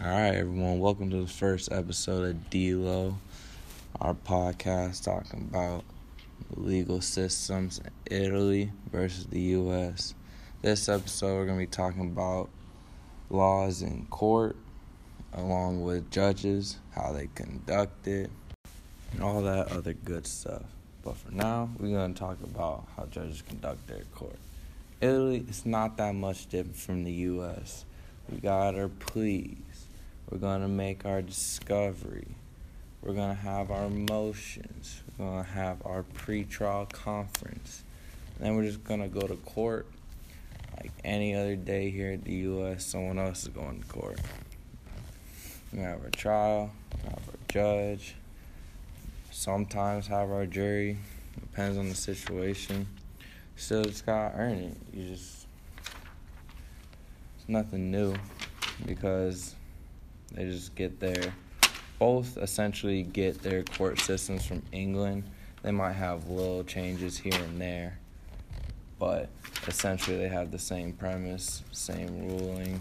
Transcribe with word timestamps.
All 0.00 0.06
right, 0.06 0.36
everyone. 0.36 0.78
Welcome 0.78 1.10
to 1.10 1.22
the 1.22 1.26
first 1.26 1.72
episode 1.72 2.22
of 2.30 2.50
D-Lo, 2.50 3.18
our 4.00 4.14
podcast 4.14 5.02
talking 5.02 5.48
about 5.50 5.82
legal 6.54 7.00
systems 7.00 7.80
in 7.80 8.16
Italy 8.16 8.70
versus 8.92 9.26
the 9.26 9.40
U.S. 9.40 10.14
This 10.62 10.88
episode, 10.88 11.34
we're 11.34 11.46
going 11.46 11.58
to 11.58 11.66
be 11.66 11.66
talking 11.66 12.02
about 12.02 12.48
laws 13.28 13.82
in 13.82 14.06
court, 14.08 14.54
along 15.32 15.82
with 15.82 16.08
judges, 16.12 16.76
how 16.94 17.10
they 17.10 17.26
conduct 17.34 18.06
it, 18.06 18.30
and 19.10 19.20
all 19.20 19.42
that 19.42 19.72
other 19.72 19.94
good 19.94 20.28
stuff. 20.28 20.62
But 21.02 21.16
for 21.16 21.32
now, 21.32 21.70
we're 21.76 21.88
going 21.88 22.14
to 22.14 22.20
talk 22.20 22.40
about 22.44 22.86
how 22.96 23.06
judges 23.06 23.42
conduct 23.42 23.88
their 23.88 24.04
court. 24.14 24.38
Italy 25.00 25.44
is 25.48 25.66
not 25.66 25.96
that 25.96 26.14
much 26.14 26.46
different 26.46 26.76
from 26.76 27.02
the 27.02 27.12
U.S. 27.12 27.84
We 28.30 28.38
got 28.38 28.76
our 28.76 28.88
pleas 28.88 29.56
we're 30.30 30.38
going 30.38 30.60
to 30.60 30.68
make 30.68 31.06
our 31.06 31.22
discovery. 31.22 32.34
We're 33.02 33.14
going 33.14 33.34
to 33.34 33.42
have 33.42 33.70
our 33.70 33.88
motions. 33.88 35.02
We're 35.16 35.26
going 35.26 35.44
to 35.44 35.50
have 35.50 35.78
our 35.84 36.02
pre-trial 36.02 36.86
conference. 36.86 37.84
And 38.36 38.46
then 38.46 38.56
we're 38.56 38.64
just 38.64 38.84
going 38.84 39.00
to 39.00 39.08
go 39.08 39.26
to 39.26 39.36
court 39.36 39.86
like 40.76 40.92
any 41.04 41.34
other 41.34 41.56
day 41.56 41.90
here 41.90 42.12
at 42.12 42.24
the 42.24 42.34
U.S. 42.34 42.84
Someone 42.84 43.18
else 43.18 43.42
is 43.42 43.48
going 43.48 43.80
to 43.80 43.88
court. 43.88 44.20
We 45.72 45.80
have 45.80 46.02
our 46.02 46.10
trial, 46.10 46.70
have 47.04 47.28
our 47.28 47.38
judge, 47.48 48.14
sometimes 49.30 50.06
have 50.06 50.30
our 50.30 50.46
jury. 50.46 50.98
Depends 51.40 51.78
on 51.78 51.88
the 51.88 51.94
situation. 51.94 52.86
Still, 53.56 53.84
just 53.84 54.06
gotta 54.06 54.36
earn 54.36 54.58
it. 54.58 54.76
You 54.92 55.08
just 55.08 55.46
it's 57.36 57.48
nothing 57.48 57.90
new 57.90 58.14
because 58.86 59.54
they 60.32 60.44
just 60.44 60.74
get 60.74 61.00
their 61.00 61.34
both 61.98 62.36
essentially 62.38 63.02
get 63.02 63.42
their 63.42 63.64
court 63.64 63.98
systems 63.98 64.46
from 64.46 64.62
England. 64.72 65.24
They 65.62 65.72
might 65.72 65.94
have 65.94 66.28
little 66.28 66.62
changes 66.62 67.18
here 67.18 67.34
and 67.34 67.60
there, 67.60 67.98
but 68.98 69.28
essentially 69.66 70.16
they 70.16 70.28
have 70.28 70.52
the 70.52 70.58
same 70.58 70.92
premise, 70.92 71.62
same 71.72 72.28
ruling, 72.28 72.80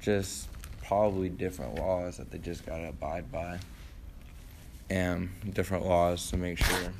just 0.00 0.48
probably 0.84 1.28
different 1.28 1.74
laws 1.74 2.16
that 2.18 2.30
they 2.30 2.38
just 2.38 2.64
gotta 2.64 2.88
abide 2.88 3.30
by, 3.32 3.58
and 4.88 5.28
different 5.52 5.84
laws 5.84 6.30
to 6.30 6.36
make 6.36 6.58
sure 6.58 6.92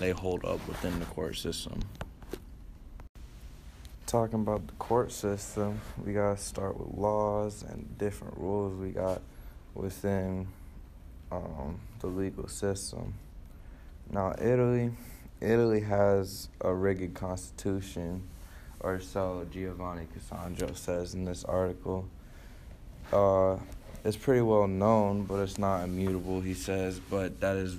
they 0.00 0.10
hold 0.10 0.44
up 0.44 0.66
within 0.66 0.98
the 0.98 1.06
court 1.06 1.36
system. 1.36 1.80
Talking 4.12 4.40
about 4.40 4.66
the 4.66 4.74
court 4.74 5.10
system, 5.10 5.80
we 6.04 6.12
gotta 6.12 6.36
start 6.36 6.78
with 6.78 6.98
laws 6.98 7.64
and 7.66 7.96
different 7.96 8.36
rules 8.36 8.78
we 8.78 8.90
got 8.90 9.22
within 9.72 10.46
um, 11.30 11.80
the 12.00 12.08
legal 12.08 12.46
system. 12.46 13.14
Now, 14.10 14.34
Italy, 14.38 14.90
Italy 15.40 15.80
has 15.80 16.50
a 16.60 16.74
rigid 16.74 17.14
constitution, 17.14 18.22
or 18.80 19.00
so 19.00 19.46
Giovanni 19.50 20.06
Cassandro 20.12 20.74
says 20.74 21.14
in 21.14 21.24
this 21.24 21.42
article. 21.44 22.06
Uh, 23.14 23.56
it's 24.04 24.18
pretty 24.18 24.42
well 24.42 24.68
known, 24.68 25.24
but 25.24 25.36
it's 25.36 25.56
not 25.56 25.84
immutable, 25.84 26.42
he 26.42 26.52
says, 26.52 27.00
but 27.08 27.40
that 27.40 27.56
is 27.56 27.78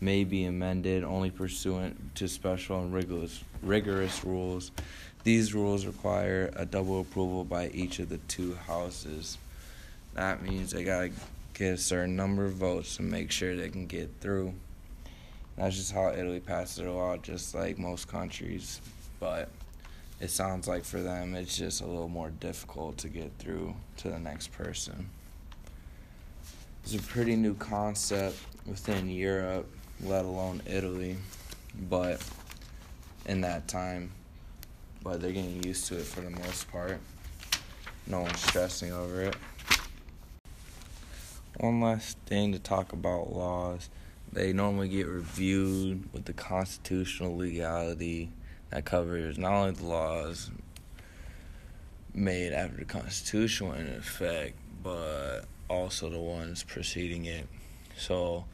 may 0.00 0.22
be 0.22 0.44
amended 0.44 1.02
only 1.02 1.30
pursuant 1.30 2.14
to 2.14 2.28
special 2.28 2.80
and 2.80 2.92
rigorous, 2.92 3.42
rigorous 3.62 4.22
rules. 4.22 4.70
These 5.24 5.54
rules 5.54 5.86
require 5.86 6.50
a 6.54 6.66
double 6.66 7.00
approval 7.00 7.44
by 7.44 7.68
each 7.68 7.98
of 7.98 8.10
the 8.10 8.18
two 8.28 8.54
houses. 8.54 9.38
That 10.12 10.42
means 10.42 10.70
they 10.70 10.84
gotta 10.84 11.12
get 11.54 11.72
a 11.72 11.78
certain 11.78 12.14
number 12.14 12.44
of 12.44 12.52
votes 12.52 12.96
to 12.96 13.02
make 13.02 13.30
sure 13.30 13.56
they 13.56 13.70
can 13.70 13.86
get 13.86 14.10
through. 14.20 14.52
That's 15.56 15.76
just 15.76 15.92
how 15.92 16.12
Italy 16.12 16.40
passes 16.40 16.76
their 16.76 16.90
law, 16.90 17.16
just 17.16 17.54
like 17.54 17.78
most 17.78 18.06
countries. 18.06 18.82
But 19.18 19.48
it 20.20 20.30
sounds 20.30 20.68
like 20.68 20.84
for 20.84 21.00
them 21.00 21.34
it's 21.34 21.56
just 21.56 21.80
a 21.80 21.86
little 21.86 22.08
more 22.08 22.30
difficult 22.30 22.98
to 22.98 23.08
get 23.08 23.32
through 23.38 23.74
to 23.98 24.10
the 24.10 24.18
next 24.18 24.52
person. 24.52 25.08
It's 26.82 26.94
a 26.94 26.98
pretty 26.98 27.34
new 27.34 27.54
concept 27.54 28.36
within 28.66 29.08
Europe, 29.08 29.66
let 30.02 30.26
alone 30.26 30.60
Italy, 30.66 31.16
but 31.88 32.22
in 33.24 33.40
that 33.40 33.68
time, 33.68 34.10
but 35.04 35.20
they're 35.20 35.32
getting 35.32 35.62
used 35.62 35.86
to 35.86 35.98
it 35.98 36.04
for 36.04 36.22
the 36.22 36.30
most 36.30 36.70
part. 36.72 36.98
No 38.06 38.22
one's 38.22 38.40
stressing 38.40 38.90
over 38.90 39.22
it. 39.22 39.36
One 41.60 41.80
last 41.82 42.18
thing 42.26 42.52
to 42.52 42.58
talk 42.58 42.92
about 42.92 43.32
laws. 43.32 43.90
They 44.32 44.52
normally 44.52 44.88
get 44.88 45.06
reviewed 45.06 46.12
with 46.12 46.24
the 46.24 46.32
constitutional 46.32 47.36
legality 47.36 48.30
that 48.70 48.86
covers 48.86 49.38
not 49.38 49.52
only 49.52 49.72
the 49.72 49.86
laws 49.86 50.50
made 52.14 52.52
after 52.52 52.78
the 52.78 52.84
Constitution 52.84 53.68
went 53.68 53.80
into 53.80 53.98
effect, 53.98 54.56
but 54.82 55.42
also 55.68 56.08
the 56.08 56.18
ones 56.18 56.64
preceding 56.64 57.26
it. 57.26 57.46
So 57.96 58.46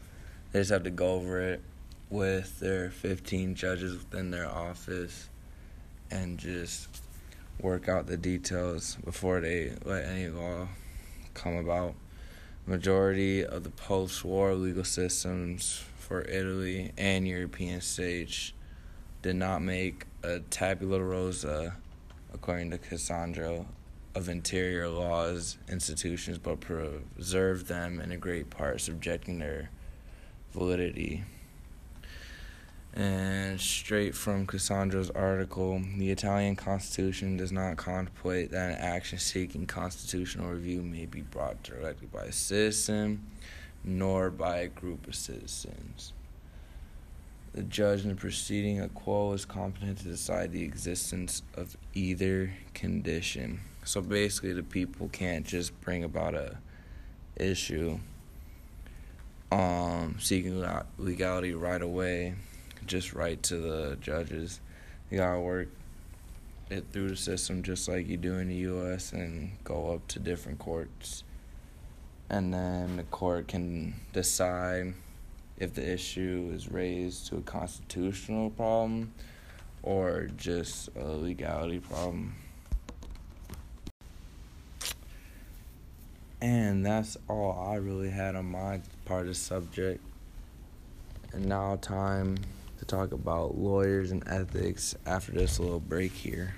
they 0.52 0.60
just 0.60 0.70
have 0.70 0.82
to 0.82 0.90
go 0.90 1.14
over 1.14 1.40
it 1.40 1.62
with 2.10 2.58
their 2.58 2.90
15 2.90 3.54
judges 3.54 3.96
within 3.96 4.30
their 4.30 4.48
office 4.48 5.28
and 6.10 6.38
just 6.38 6.88
work 7.60 7.88
out 7.88 8.06
the 8.06 8.16
details 8.16 8.96
before 9.04 9.40
they 9.40 9.72
let 9.84 10.04
any 10.04 10.28
law 10.28 10.66
come 11.34 11.56
about 11.56 11.94
majority 12.66 13.44
of 13.44 13.64
the 13.64 13.70
post-war 13.70 14.54
legal 14.54 14.84
systems 14.84 15.82
for 15.96 16.22
Italy 16.22 16.92
and 16.96 17.26
European 17.26 17.80
states 17.80 18.52
did 19.22 19.36
not 19.36 19.60
make 19.60 20.06
a 20.22 20.40
tabula 20.50 21.02
rasa, 21.02 21.76
according 22.32 22.70
to 22.70 22.78
Cassandro, 22.78 23.66
of 24.14 24.28
interior 24.28 24.88
laws 24.88 25.56
institutions, 25.68 26.38
but 26.38 26.60
preserved 26.60 27.66
them 27.66 28.00
in 28.00 28.12
a 28.12 28.16
great 28.16 28.50
part, 28.50 28.80
subjecting 28.80 29.38
their 29.38 29.70
validity. 30.52 31.24
And 32.92 33.60
straight 33.60 34.16
from 34.16 34.46
Cassandro's 34.46 35.10
article, 35.10 35.80
the 35.96 36.10
Italian 36.10 36.56
Constitution 36.56 37.36
does 37.36 37.52
not 37.52 37.76
contemplate 37.76 38.50
that 38.50 38.72
an 38.72 38.78
action 38.78 39.18
seeking 39.18 39.66
constitutional 39.66 40.50
review 40.50 40.82
may 40.82 41.06
be 41.06 41.20
brought 41.20 41.62
directly 41.62 42.08
by 42.12 42.24
a 42.24 42.32
citizen 42.32 43.24
nor 43.84 44.28
by 44.30 44.58
a 44.58 44.68
group 44.68 45.06
of 45.06 45.14
citizens. 45.14 46.12
The 47.52 47.62
judge 47.62 48.02
in 48.02 48.10
the 48.10 48.14
proceeding 48.16 48.80
a 48.80 48.88
quo 48.88 49.32
is 49.32 49.44
competent 49.44 49.98
to 49.98 50.04
decide 50.04 50.52
the 50.52 50.62
existence 50.62 51.42
of 51.54 51.76
either 51.94 52.52
condition. 52.74 53.60
So 53.84 54.00
basically, 54.00 54.52
the 54.52 54.62
people 54.62 55.08
can't 55.08 55.46
just 55.46 55.80
bring 55.80 56.04
about 56.04 56.34
a 56.34 56.58
issue 57.36 57.98
um, 59.50 60.16
seeking 60.20 60.64
legality 60.98 61.54
right 61.54 61.82
away 61.82 62.34
just 62.90 63.14
right 63.14 63.40
to 63.44 63.56
the 63.56 63.96
judges. 64.00 64.60
You 65.10 65.18
gotta 65.18 65.38
work 65.38 65.68
it 66.70 66.84
through 66.92 67.10
the 67.10 67.16
system 67.16 67.62
just 67.62 67.88
like 67.88 68.08
you 68.08 68.16
do 68.16 68.34
in 68.34 68.48
the 68.48 68.56
U.S. 68.56 69.12
and 69.12 69.52
go 69.62 69.92
up 69.92 70.06
to 70.08 70.18
different 70.18 70.58
courts, 70.58 71.22
and 72.28 72.52
then 72.52 72.96
the 72.96 73.04
court 73.04 73.46
can 73.46 73.94
decide 74.12 74.94
if 75.56 75.72
the 75.72 75.88
issue 75.88 76.50
is 76.52 76.68
raised 76.68 77.28
to 77.28 77.36
a 77.36 77.42
constitutional 77.42 78.50
problem 78.50 79.12
or 79.84 80.28
just 80.36 80.88
a 80.96 81.04
legality 81.04 81.78
problem. 81.78 82.34
And 86.40 86.84
that's 86.84 87.16
all 87.28 87.68
I 87.70 87.76
really 87.76 88.10
had 88.10 88.34
on 88.34 88.46
my 88.46 88.80
part 89.04 89.22
of 89.22 89.28
the 89.28 89.34
subject. 89.34 90.02
And 91.32 91.46
now, 91.46 91.76
time 91.76 92.38
to 92.80 92.86
talk 92.86 93.12
about 93.12 93.58
lawyers 93.58 94.10
and 94.10 94.26
ethics 94.26 94.94
after 95.04 95.32
this 95.32 95.60
little 95.60 95.80
break 95.80 96.12
here. 96.12 96.54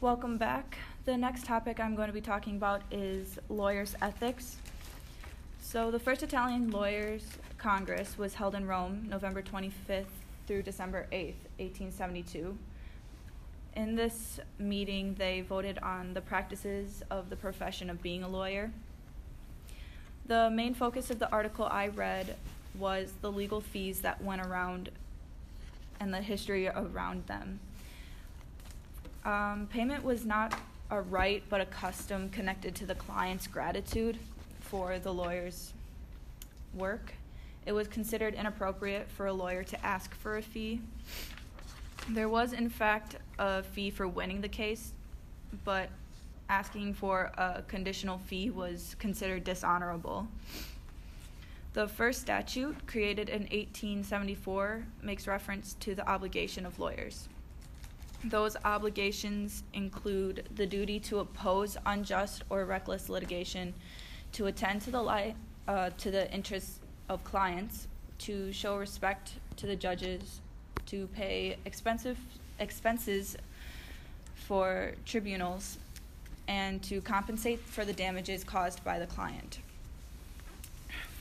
Welcome 0.00 0.36
back. 0.36 0.78
The 1.04 1.16
next 1.16 1.46
topic 1.46 1.78
I'm 1.78 1.94
going 1.94 2.08
to 2.08 2.12
be 2.12 2.20
talking 2.20 2.56
about 2.56 2.82
is 2.90 3.38
lawyers' 3.48 3.94
ethics. 4.02 4.56
So, 5.62 5.92
the 5.92 6.00
first 6.00 6.24
Italian 6.24 6.72
Lawyers 6.72 7.24
Congress 7.56 8.18
was 8.18 8.34
held 8.34 8.56
in 8.56 8.66
Rome 8.66 9.06
November 9.08 9.42
25th 9.42 10.06
through 10.48 10.62
December 10.62 11.06
8th, 11.12 11.38
1872. 11.58 12.58
In 13.76 13.94
this 13.94 14.40
meeting, 14.58 15.14
they 15.14 15.42
voted 15.42 15.78
on 15.78 16.14
the 16.14 16.20
practices 16.20 17.04
of 17.12 17.30
the 17.30 17.36
profession 17.36 17.90
of 17.90 18.02
being 18.02 18.24
a 18.24 18.28
lawyer 18.28 18.72
the 20.28 20.50
main 20.50 20.74
focus 20.74 21.10
of 21.10 21.18
the 21.18 21.30
article 21.32 21.64
I 21.64 21.88
read 21.88 22.36
was 22.78 23.12
the 23.22 23.32
legal 23.32 23.60
fees 23.60 24.02
that 24.02 24.22
went 24.22 24.42
around 24.42 24.90
and 25.98 26.12
the 26.12 26.20
history 26.20 26.68
around 26.68 27.26
them. 27.26 27.58
Um, 29.24 29.68
payment 29.72 30.04
was 30.04 30.24
not 30.24 30.54
a 30.90 31.00
right 31.00 31.42
but 31.50 31.60
a 31.60 31.66
custom 31.66 32.30
connected 32.30 32.74
to 32.76 32.86
the 32.86 32.94
client's 32.94 33.46
gratitude 33.46 34.18
for 34.60 34.98
the 34.98 35.12
lawyer's 35.12 35.72
work. 36.74 37.14
It 37.66 37.72
was 37.72 37.88
considered 37.88 38.34
inappropriate 38.34 39.08
for 39.10 39.26
a 39.26 39.32
lawyer 39.32 39.64
to 39.64 39.84
ask 39.84 40.14
for 40.14 40.38
a 40.38 40.42
fee. 40.42 40.80
There 42.10 42.28
was, 42.28 42.52
in 42.52 42.70
fact, 42.70 43.16
a 43.38 43.62
fee 43.62 43.90
for 43.90 44.08
winning 44.08 44.40
the 44.40 44.48
case, 44.48 44.92
but 45.64 45.90
asking 46.48 46.94
for 46.94 47.30
a 47.36 47.62
conditional 47.68 48.18
fee 48.18 48.50
was 48.50 48.96
considered 48.98 49.44
dishonorable. 49.44 50.28
The 51.74 51.86
first 51.86 52.20
statute, 52.20 52.86
created 52.86 53.28
in 53.28 53.42
1874, 53.42 54.84
makes 55.02 55.26
reference 55.26 55.74
to 55.80 55.94
the 55.94 56.08
obligation 56.08 56.64
of 56.64 56.78
lawyers. 56.78 57.28
Those 58.24 58.56
obligations 58.64 59.62
include 59.74 60.48
the 60.56 60.66
duty 60.66 60.98
to 61.00 61.20
oppose 61.20 61.76
unjust 61.86 62.42
or 62.50 62.64
reckless 62.64 63.08
litigation, 63.08 63.74
to 64.32 64.46
attend 64.46 64.82
to 64.82 64.90
the 64.90 65.02
li- 65.02 65.34
uh, 65.68 65.90
to 65.98 66.10
the 66.10 66.32
interests 66.32 66.80
of 67.08 67.22
clients, 67.22 67.86
to 68.18 68.52
show 68.52 68.76
respect 68.76 69.34
to 69.56 69.66
the 69.66 69.76
judges, 69.76 70.40
to 70.86 71.06
pay 71.08 71.58
expensive 71.64 72.18
expenses 72.58 73.36
for 74.34 74.94
tribunals, 75.04 75.78
and 76.48 76.82
to 76.82 77.00
compensate 77.02 77.60
for 77.60 77.84
the 77.84 77.92
damages 77.92 78.42
caused 78.42 78.82
by 78.82 78.98
the 78.98 79.06
client. 79.06 79.58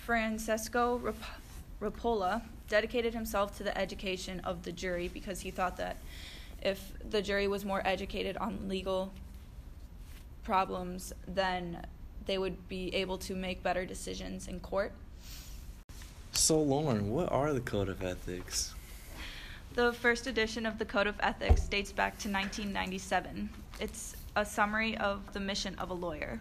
Francesco 0.06 0.98
Rap- 0.98 1.16
Rapola 1.82 2.42
dedicated 2.70 3.14
himself 3.14 3.56
to 3.58 3.64
the 3.64 3.78
education 3.78 4.40
of 4.40 4.64
the 4.64 4.72
jury 4.72 5.10
because 5.10 5.42
he 5.42 5.52
thought 5.52 5.78
that 5.78 5.98
if 6.62 6.94
the 7.10 7.22
jury 7.22 7.48
was 7.48 7.66
more 7.66 7.82
educated 7.86 8.38
on 8.38 8.68
legal 8.68 9.12
problems, 10.44 11.14
then 11.28 11.86
they 12.26 12.38
would 12.38 12.68
be 12.70 12.94
able 12.96 13.18
to 13.18 13.36
make 13.36 13.62
better 13.62 13.86
decisions 13.86 14.48
in 14.48 14.60
court. 14.62 14.94
So, 16.32 16.62
Lauren, 16.62 17.10
what 17.12 17.32
are 17.32 17.54
the 17.54 17.60
Code 17.60 17.90
of 17.90 18.04
Ethics? 18.04 18.74
The 19.74 19.94
first 19.94 20.28
edition 20.28 20.66
of 20.66 20.80
the 20.80 20.86
Code 20.86 21.08
of 21.08 21.16
Ethics 21.20 21.68
dates 21.68 21.92
back 21.92 22.18
to 22.20 22.30
1997. 22.30 23.50
It's 23.80 24.16
a 24.38 24.46
summary 24.46 24.96
of 24.98 25.34
the 25.34 25.40
mission 25.40 25.74
of 25.80 25.90
a 25.90 25.94
lawyer. 25.96 26.40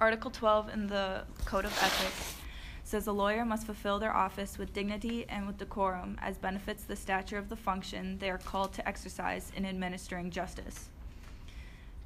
Article 0.00 0.32
12 0.32 0.74
in 0.74 0.88
the 0.88 1.22
Code 1.44 1.64
of 1.64 1.70
Ethics 1.80 2.34
says 2.82 3.06
a 3.06 3.12
lawyer 3.12 3.44
must 3.44 3.66
fulfill 3.66 4.00
their 4.00 4.12
office 4.12 4.58
with 4.58 4.72
dignity 4.72 5.24
and 5.28 5.46
with 5.46 5.58
decorum 5.58 6.18
as 6.20 6.36
benefits 6.38 6.82
the 6.82 6.96
stature 6.96 7.38
of 7.38 7.48
the 7.48 7.54
function 7.54 8.18
they 8.18 8.28
are 8.28 8.38
called 8.38 8.72
to 8.72 8.88
exercise 8.88 9.52
in 9.56 9.64
administering 9.64 10.28
justice. 10.28 10.88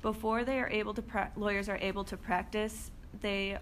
Before 0.03 0.45
they 0.45 0.61
are 0.61 0.69
able 0.69 0.93
to 0.93 1.01
pra- 1.01 1.33
lawyers 1.37 1.71
are 1.71 1.79
able 1.81 2.05
to 2.05 2.19
practice, 2.19 2.91
they 3.23 3.57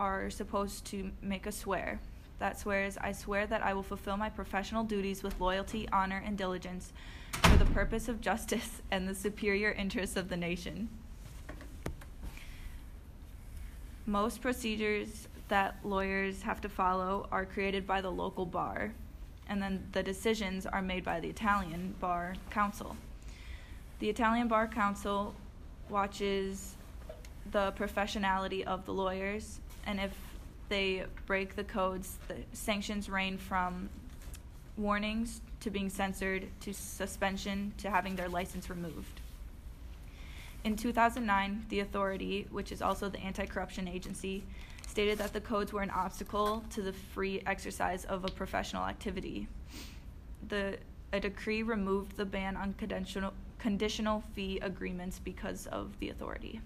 are 0.00 0.30
supposed 0.30 0.84
to 0.86 1.12
make 1.22 1.46
a 1.46 1.52
swear. 1.52 2.00
That 2.38 2.58
swears, 2.58 2.98
I 2.98 3.12
swear 3.12 3.46
that 3.46 3.62
I 3.62 3.72
will 3.72 3.82
fulfill 3.82 4.16
my 4.16 4.28
professional 4.28 4.84
duties 4.84 5.22
with 5.22 5.40
loyalty, 5.40 5.88
honor, 5.90 6.22
and 6.24 6.36
diligence 6.36 6.92
for 7.32 7.56
the 7.56 7.64
purpose 7.66 8.08
of 8.08 8.20
justice 8.20 8.82
and 8.90 9.08
the 9.08 9.14
superior 9.14 9.72
interests 9.72 10.16
of 10.16 10.28
the 10.28 10.36
nation. 10.36 10.88
Most 14.04 14.40
procedures 14.40 15.28
that 15.48 15.76
lawyers 15.82 16.42
have 16.42 16.60
to 16.60 16.68
follow 16.68 17.28
are 17.32 17.44
created 17.44 17.86
by 17.86 18.00
the 18.00 18.10
local 18.10 18.44
bar, 18.44 18.92
and 19.48 19.62
then 19.62 19.86
the 19.92 20.02
decisions 20.02 20.66
are 20.66 20.82
made 20.82 21.04
by 21.04 21.20
the 21.20 21.28
Italian 21.28 21.94
Bar 22.00 22.34
Council. 22.50 22.96
The 23.98 24.10
Italian 24.10 24.48
Bar 24.48 24.68
Council 24.68 25.34
watches 25.88 26.74
the 27.50 27.72
professionality 27.72 28.64
of 28.64 28.84
the 28.84 28.92
lawyers, 28.92 29.60
and 29.86 30.00
if 30.00 30.12
they 30.68 31.04
break 31.26 31.56
the 31.56 31.64
codes, 31.64 32.18
the 32.28 32.36
sanctions 32.52 33.08
range 33.08 33.40
from 33.40 33.88
warnings 34.76 35.40
to 35.60 35.70
being 35.70 35.88
censored 35.88 36.48
to 36.60 36.72
suspension 36.72 37.72
to 37.78 37.90
having 37.90 38.16
their 38.16 38.28
license 38.28 38.68
removed. 38.68 39.20
In 40.64 40.76
2009, 40.76 41.66
the 41.68 41.80
authority, 41.80 42.46
which 42.50 42.72
is 42.72 42.82
also 42.82 43.08
the 43.08 43.20
anti 43.20 43.46
corruption 43.46 43.86
agency, 43.86 44.42
stated 44.86 45.18
that 45.18 45.32
the 45.32 45.40
codes 45.40 45.72
were 45.72 45.82
an 45.82 45.90
obstacle 45.90 46.64
to 46.70 46.82
the 46.82 46.92
free 46.92 47.42
exercise 47.46 48.04
of 48.06 48.24
a 48.24 48.28
professional 48.28 48.84
activity. 48.84 49.46
The, 50.48 50.78
a 51.12 51.20
decree 51.20 51.62
removed 51.62 52.16
the 52.16 52.24
ban 52.24 52.56
on 52.56 52.74
conditional, 52.74 53.32
conditional 53.58 54.24
fee 54.34 54.58
agreements 54.60 55.20
because 55.22 55.66
of 55.68 55.98
the 56.00 56.10
authority. 56.10 56.60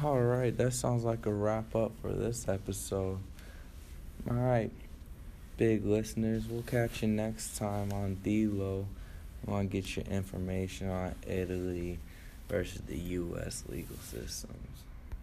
All 0.00 0.20
right, 0.20 0.56
that 0.56 0.72
sounds 0.72 1.04
like 1.04 1.26
a 1.26 1.32
wrap 1.32 1.76
up 1.76 1.92
for 2.00 2.12
this 2.12 2.48
episode. 2.48 3.18
All 4.28 4.36
right, 4.36 4.70
big 5.58 5.84
listeners, 5.84 6.44
we'll 6.48 6.62
catch 6.62 7.02
you 7.02 7.08
next 7.08 7.56
time 7.56 7.92
on 7.92 8.14
D-Lo. 8.16 8.86
Want 9.44 9.70
to 9.70 9.80
get 9.80 9.96
your 9.96 10.06
information 10.06 10.88
on 10.88 11.14
Italy 11.26 11.98
versus 12.48 12.80
the 12.86 12.96
U.S. 12.96 13.64
legal 13.68 13.96
systems. 13.98 14.56